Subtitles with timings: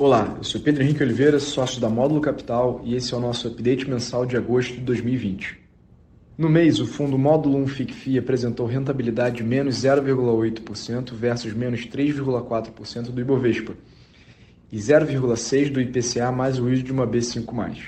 [0.00, 3.48] Olá, eu sou Pedro Henrique Oliveira, sócio da Módulo Capital e esse é o nosso
[3.48, 5.58] update mensal de agosto de 2020.
[6.38, 13.10] No mês, o fundo Módulo 1 FICFI apresentou rentabilidade de menos 0,8% versus menos 3,4%
[13.10, 13.74] do Ibovespa
[14.70, 17.78] e 0,6% do IPCA mais o ISO de uma B5+.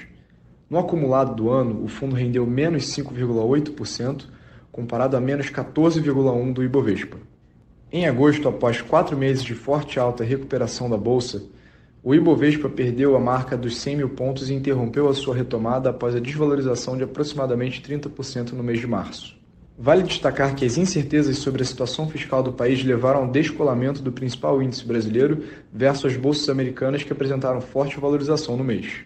[0.69, 4.25] No acumulado do ano, o fundo rendeu menos 5,8%
[4.73, 7.19] comparado a menos 14,1% do Ibovespa.
[7.93, 11.41] Em agosto, após quatro meses de forte alta recuperação da Bolsa,
[12.03, 16.17] o Ibovespa perdeu a marca dos 100 mil pontos e interrompeu a sua retomada após
[16.17, 19.39] a desvalorização de aproximadamente 30% no mês de março.
[19.79, 24.13] Vale destacar que as incertezas sobre a situação fiscal do país levaram ao descolamento do
[24.13, 29.05] principal índice brasileiro versus as bolsas americanas que apresentaram forte valorização no mês.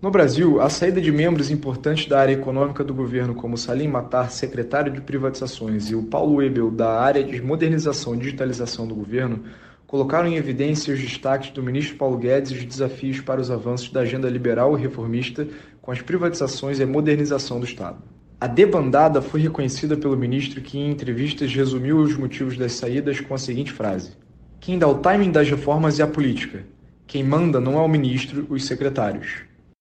[0.00, 4.30] No Brasil, a saída de membros importantes da área econômica do governo, como Salim Matar,
[4.30, 9.42] secretário de privatizações, e o Paulo Ebel, da área de modernização e digitalização do governo,
[9.88, 13.88] colocaram em evidência os destaques do ministro Paulo Guedes e os desafios para os avanços
[13.90, 15.48] da agenda liberal e reformista
[15.80, 17.96] com as privatizações e a modernização do Estado.
[18.38, 23.34] A debandada foi reconhecida pelo ministro que em entrevistas resumiu os motivos das saídas com
[23.34, 24.12] a seguinte frase:
[24.60, 26.66] Quem dá o timing das reformas é a política.
[27.06, 29.36] Quem manda não é o ministro, os secretários.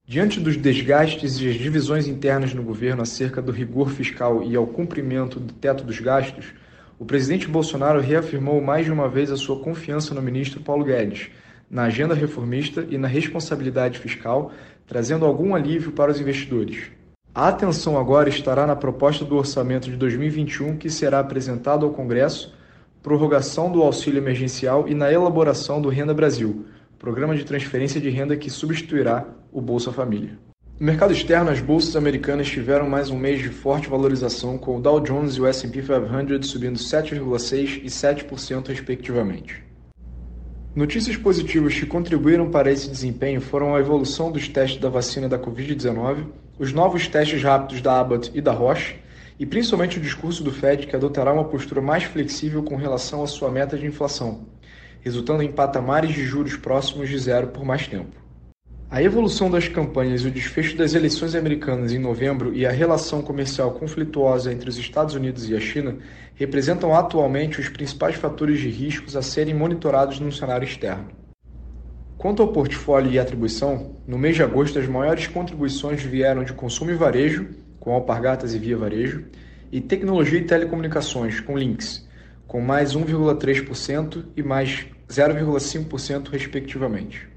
[0.07, 4.65] Diante dos desgastes e as divisões internas no governo acerca do rigor fiscal e ao
[4.65, 6.53] cumprimento do teto dos gastos,
[6.99, 11.29] o presidente Bolsonaro reafirmou mais de uma vez a sua confiança no ministro Paulo Guedes,
[11.69, 14.51] na agenda reformista e na responsabilidade fiscal,
[14.87, 16.85] trazendo algum alívio para os investidores.
[17.35, 22.55] A atenção agora estará na proposta do orçamento de 2021 que será apresentado ao Congresso,
[23.03, 26.65] prorrogação do auxílio emergencial e na elaboração do Renda Brasil,
[26.97, 30.46] programa de transferência de renda que substituirá o Bolsa Família.
[30.79, 34.79] No mercado externo, as bolsas americanas tiveram mais um mês de forte valorização, com o
[34.79, 39.63] Dow Jones e o S&P 500 subindo 7,6% e 7% respectivamente.
[40.75, 45.39] Notícias positivas que contribuíram para esse desempenho foram a evolução dos testes da vacina da
[45.39, 46.27] Covid-19,
[46.59, 48.97] os novos testes rápidos da Abbott e da Roche,
[49.39, 53.27] e principalmente o discurso do Fed que adotará uma postura mais flexível com relação à
[53.27, 54.45] sua meta de inflação,
[55.01, 58.26] resultando em patamares de juros próximos de zero por mais tempo.
[58.89, 63.21] A evolução das campanhas e o desfecho das eleições americanas em novembro e a relação
[63.21, 65.97] comercial conflituosa entre os Estados Unidos e a China
[66.35, 71.09] representam atualmente os principais fatores de riscos a serem monitorados no cenário externo.
[72.17, 76.89] Quanto ao portfólio e atribuição, no mês de agosto as maiores contribuições vieram de consumo
[76.89, 77.49] e varejo,
[77.81, 79.25] com Alpargatas e Via Varejo,
[79.69, 82.07] e tecnologia e telecomunicações, com Links,
[82.47, 87.36] com mais 1,3% e mais 0,5% respectivamente.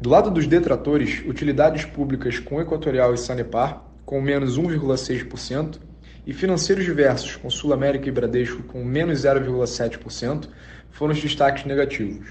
[0.00, 5.80] Do lado dos detratores, utilidades públicas com Equatorial e Sanepar, com menos 1,6%,
[6.24, 10.48] e financeiros diversos, com Sul América e Bradesco, com menos 0,7%,
[10.92, 12.28] foram os destaques negativos.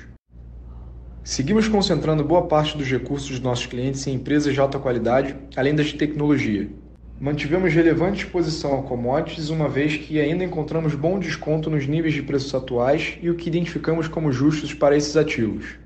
[1.25, 5.75] Seguimos concentrando boa parte dos recursos dos nossos clientes em empresas de alta qualidade, além
[5.75, 6.69] das de tecnologia.
[7.19, 12.23] Mantivemos relevante exposição a commodities, uma vez que ainda encontramos bom desconto nos níveis de
[12.23, 15.85] preços atuais e o que identificamos como justos para esses ativos.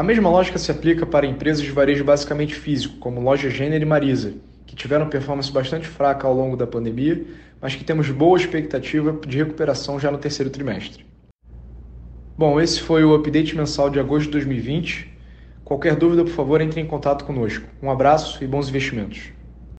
[0.00, 3.86] A mesma lógica se aplica para empresas de varejo basicamente físico, como Loja Gênero e
[3.86, 4.32] Marisa,
[4.64, 7.22] que tiveram performance bastante fraca ao longo da pandemia,
[7.60, 11.04] mas que temos boa expectativa de recuperação já no terceiro trimestre.
[12.34, 15.06] Bom, esse foi o update mensal de agosto de 2020.
[15.62, 17.66] Qualquer dúvida, por favor, entre em contato conosco.
[17.82, 19.24] Um abraço e bons investimentos.